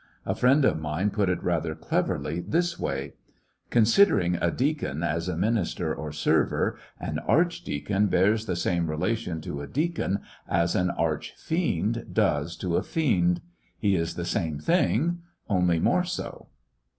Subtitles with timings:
[0.25, 3.13] A friend of mine put it rather cleverly this way:
[3.69, 9.61] "Considering a deacon as a minister or server, an archdeacon bears the same relation to
[9.61, 13.41] a deacon as an archfiend does to a fiend
[13.77, 16.47] he is the same thing, only more so."